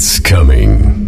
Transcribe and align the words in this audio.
It's 0.00 0.20
coming. 0.20 1.07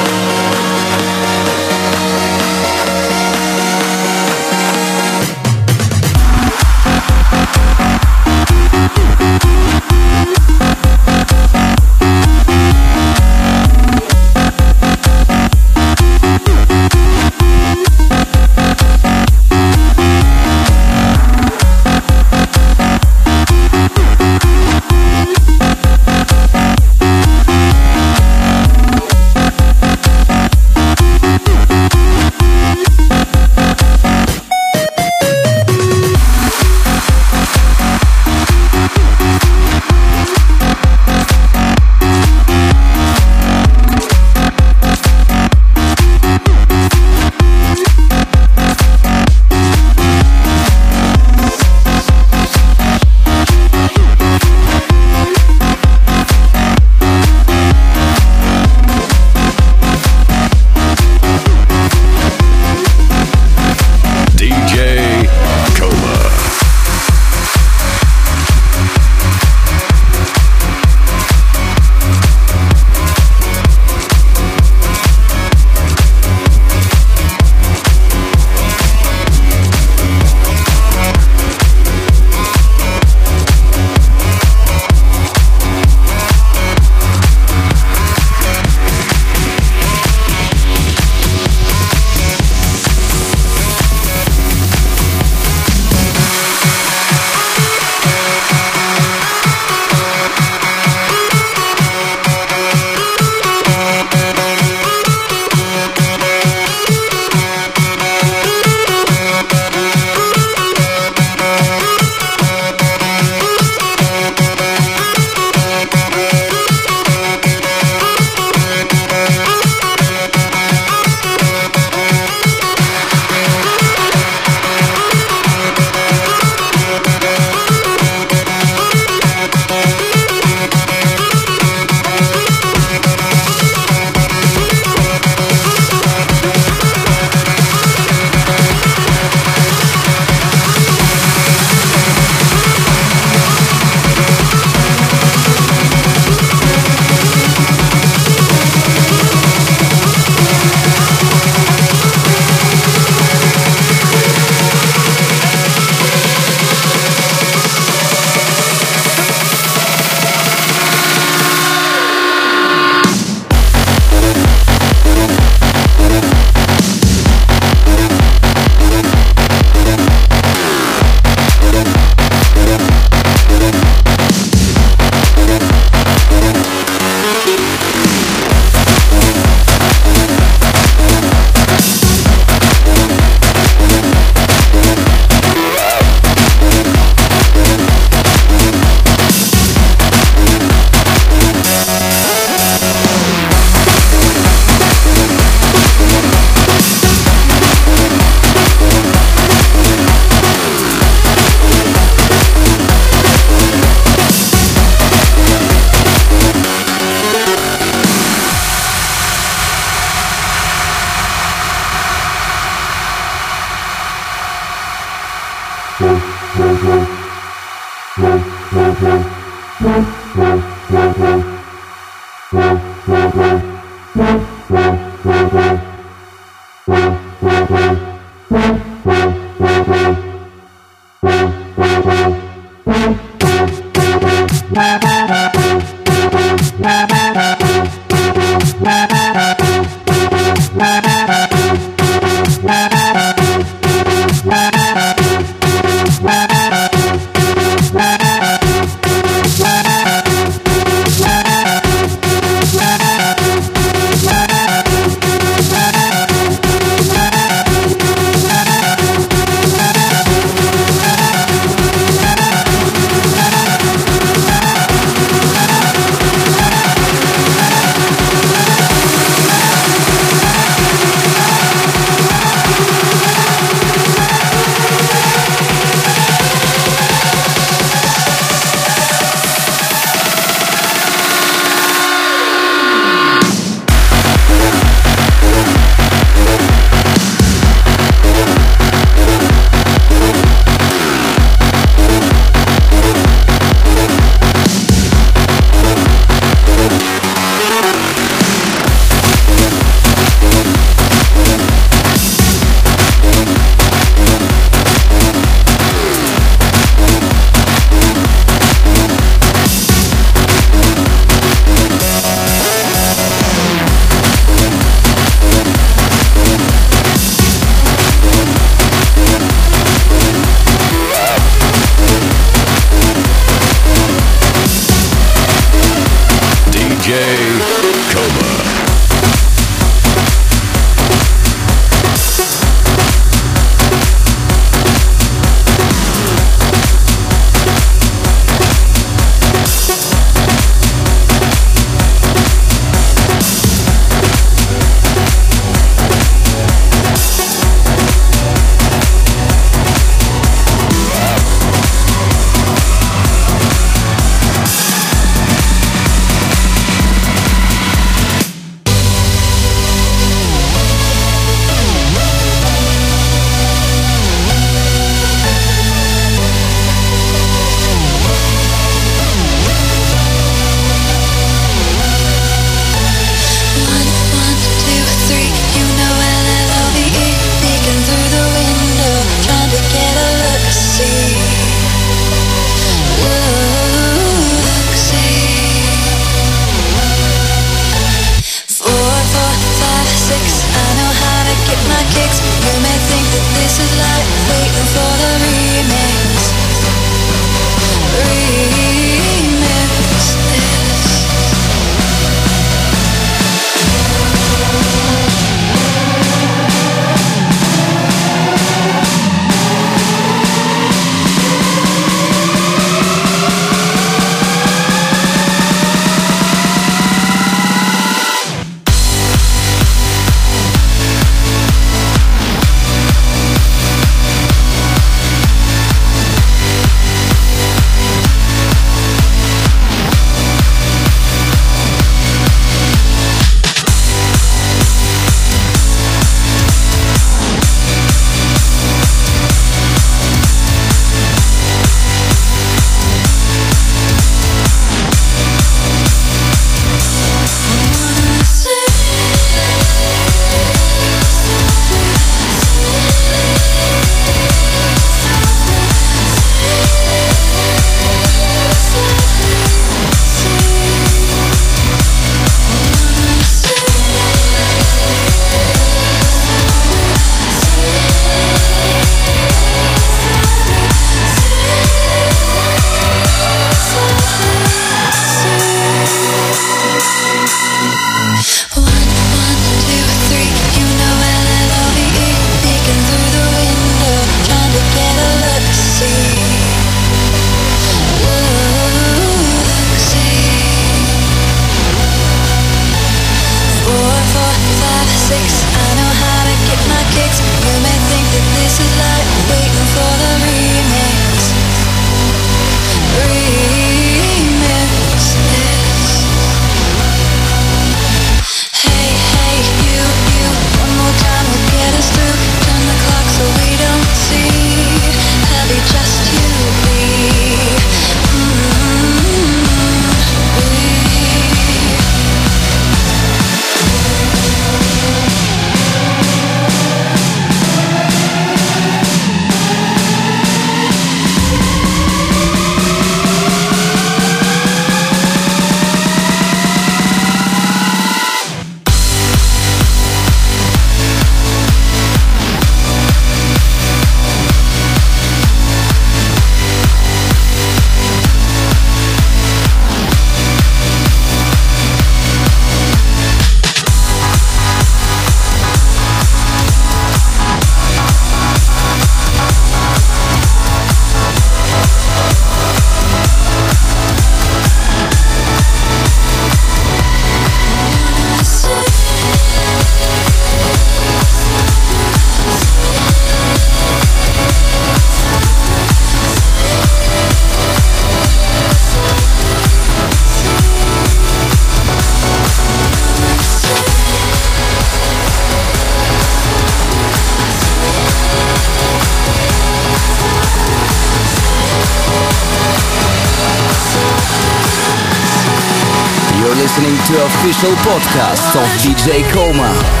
Official 597.61 597.75
podcast 597.83 598.55
of 598.55 598.67
DJ 598.81 599.23
Coma. 599.31 600.00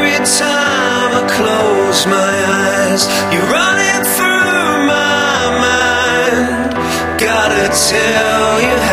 every 0.00 0.24
time 0.24 1.12
I 1.12 1.22
close 1.36 2.06
my 2.06 2.34
eyes 2.64 3.02
You're 3.32 3.50
running 3.52 4.02
through 4.16 4.86
my 4.88 5.40
mind. 5.64 6.72
Gotta 7.20 7.68
tell 7.68 8.60
you 8.64 8.89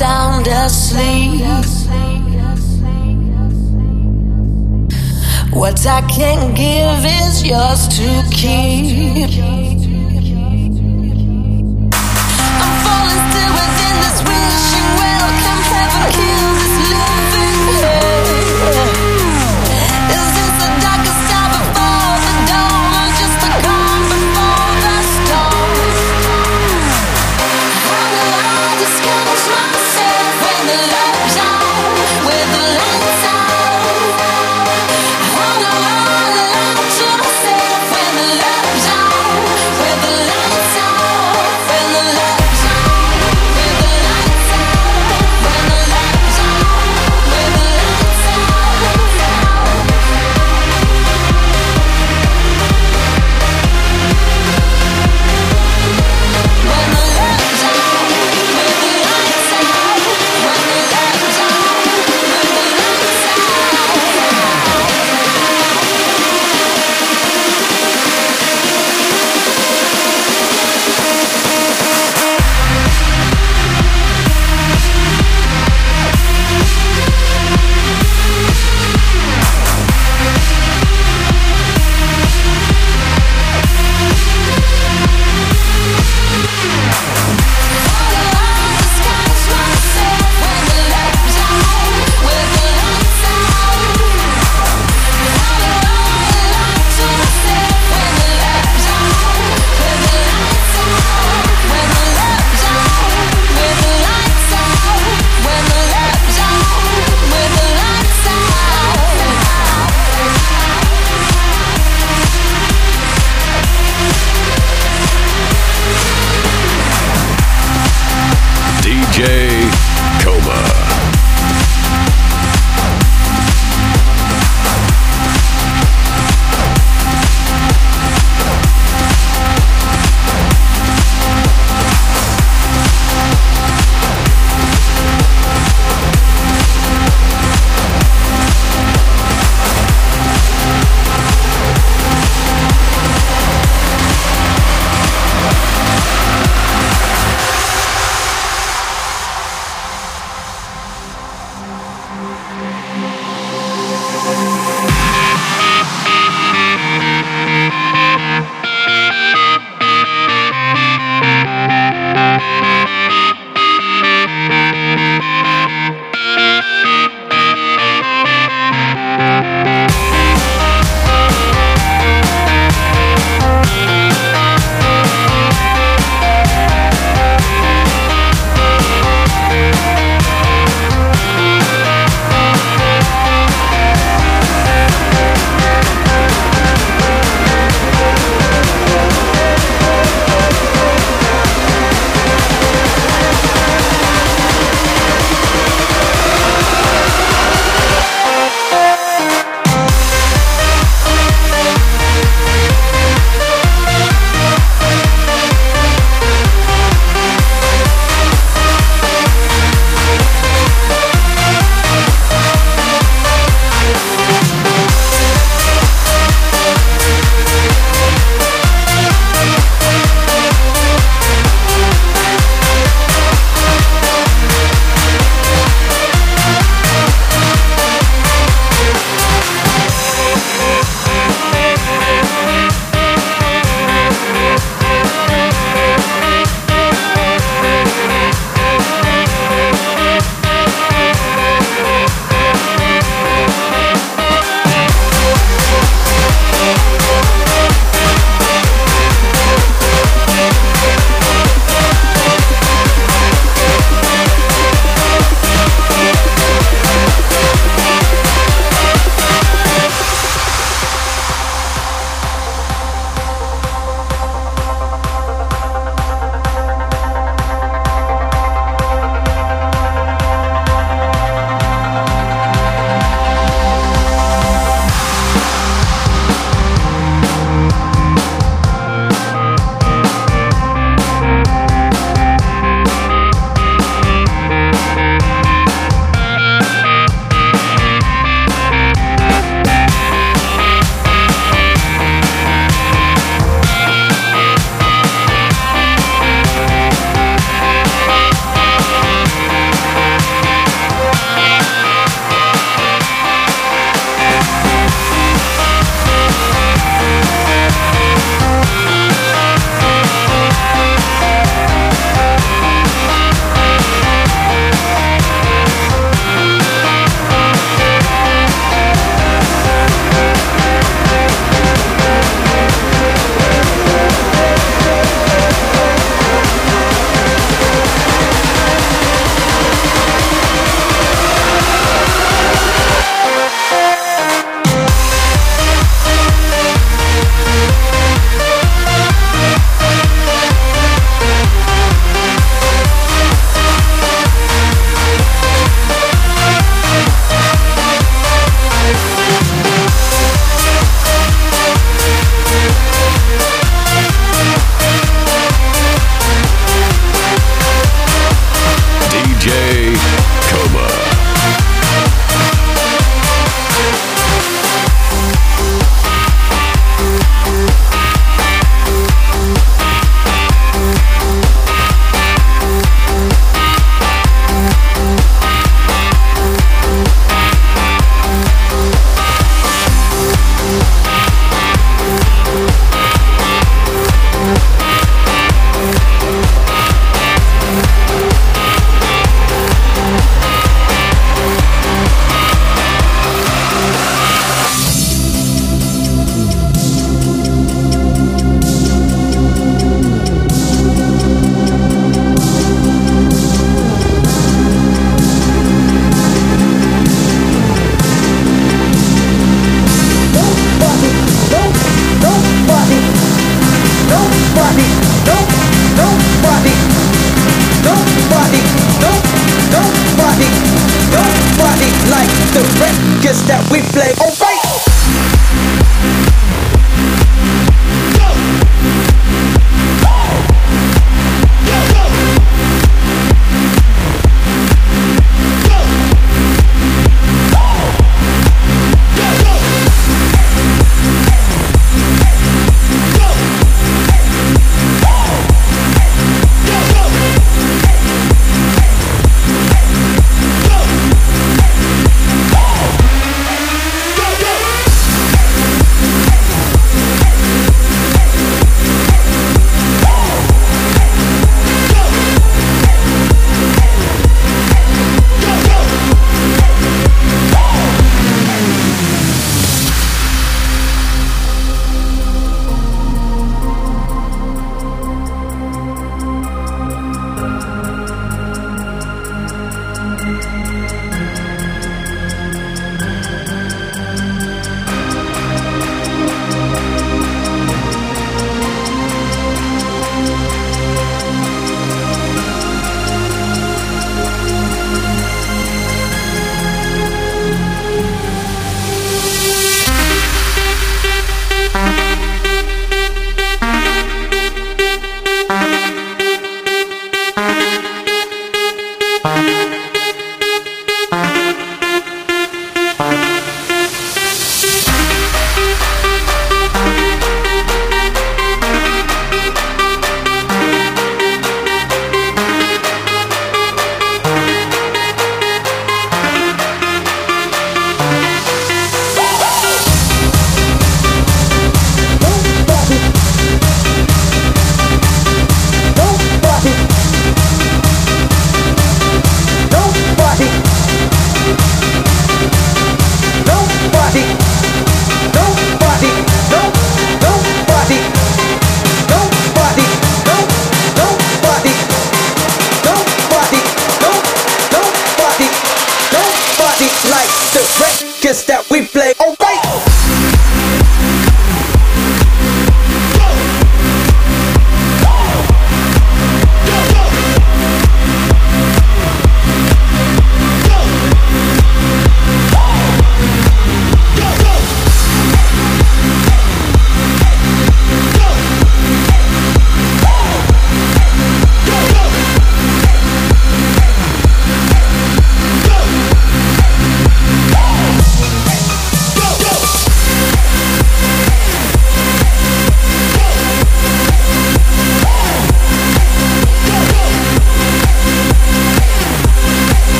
sound 0.00 0.46
asleep. 0.46 1.42
What 5.52 5.86
I 5.86 6.00
can 6.08 6.54
give 6.54 7.04
is 7.20 7.44
yours 7.46 7.86
to 7.98 8.08
keep. 8.32 9.69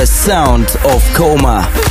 The 0.00 0.06
sound 0.06 0.76
of 0.86 1.02
Coma. 1.12 1.89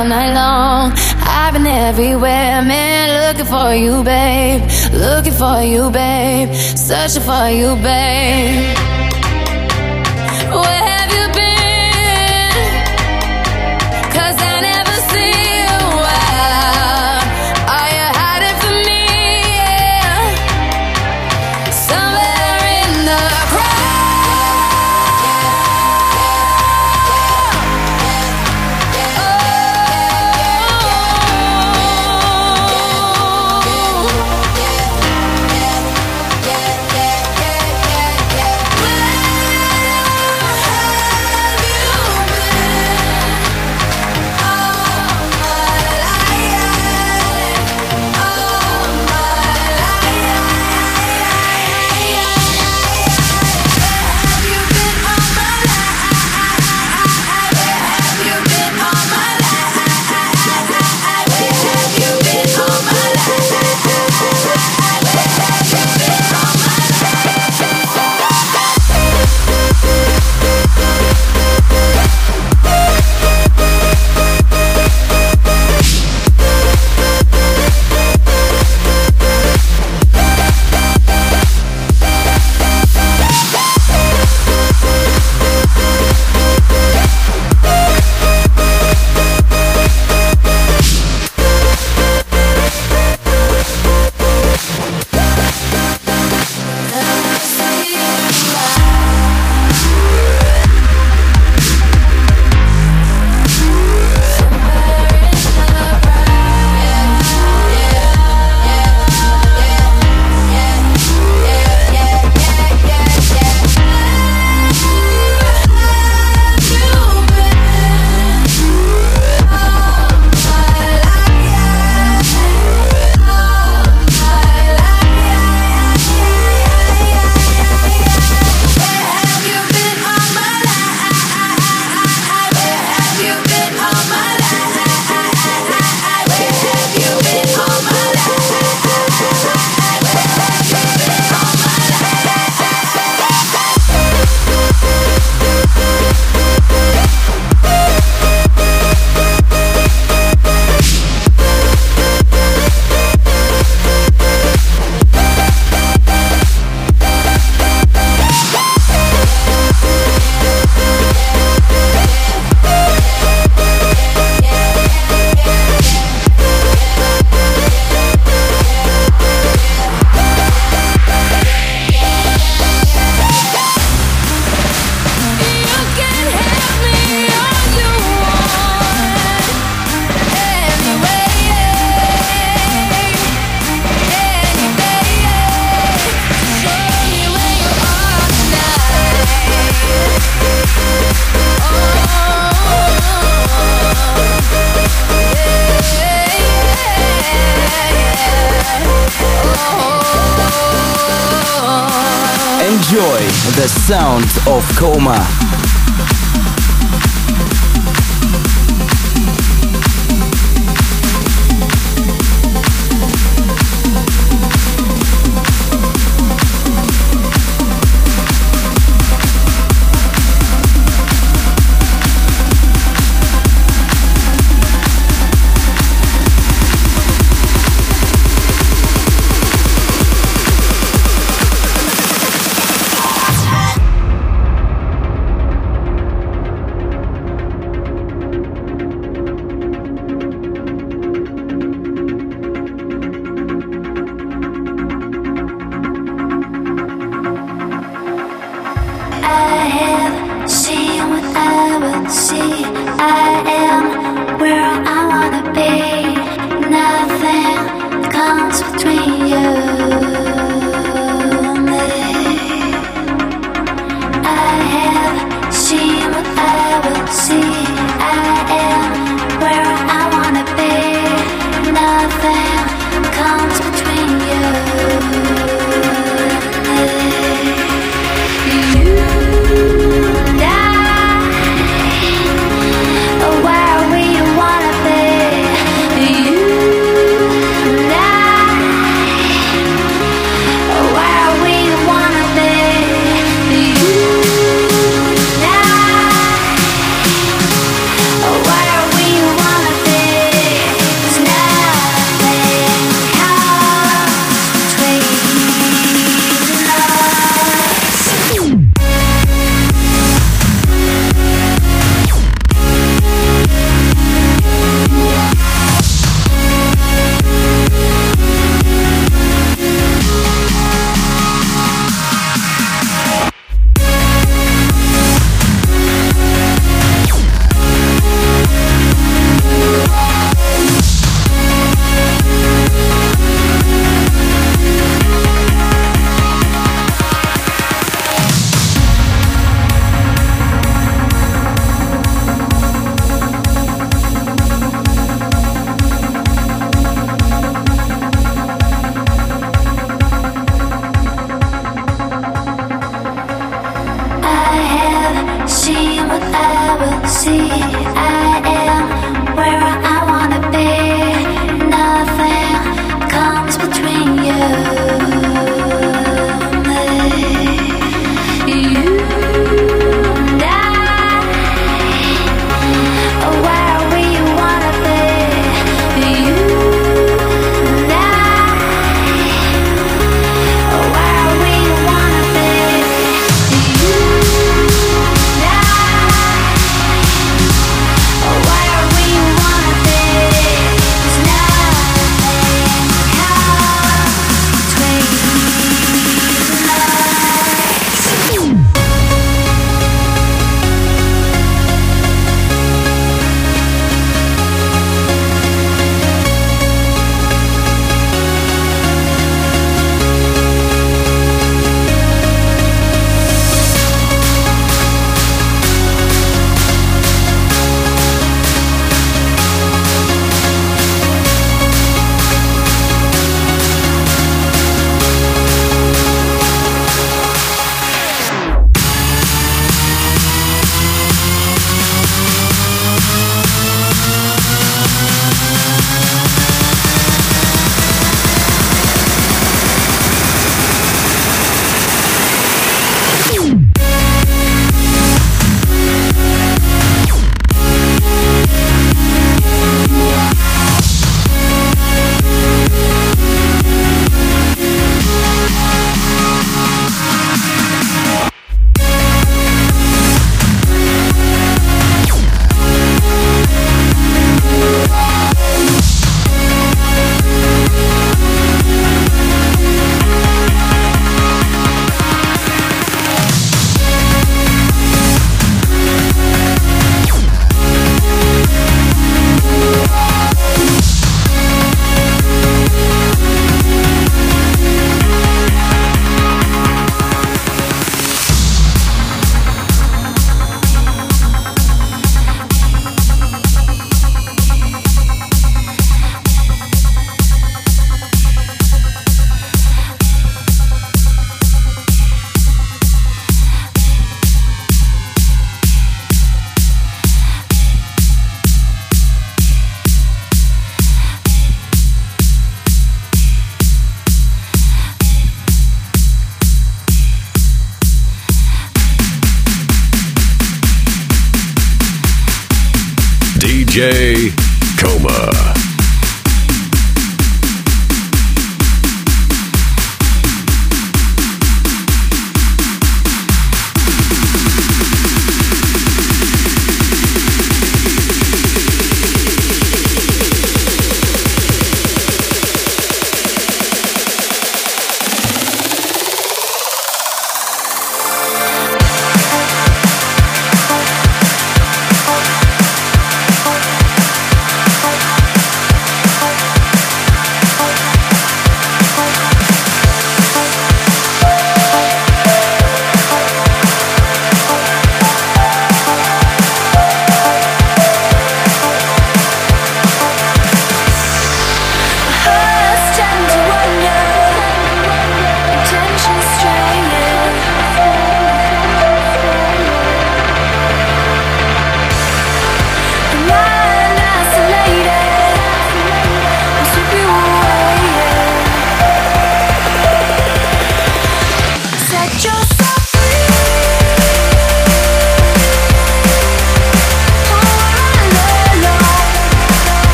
All 0.00 0.08
night 0.08 0.32
long. 0.32 0.92
I've 1.20 1.52
been 1.52 1.66
everywhere, 1.66 2.62
man, 2.62 3.06
looking 3.20 3.44
for 3.44 3.74
you, 3.74 4.02
babe, 4.02 4.62
looking 4.92 5.32
for 5.32 5.60
you, 5.62 5.90
babe, 5.90 6.54
searching 6.54 7.22
for 7.22 7.48
you, 7.50 7.76
babe. 7.82 8.99